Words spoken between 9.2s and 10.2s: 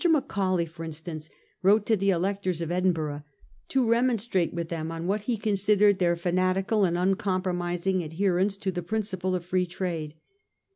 of Free Trade.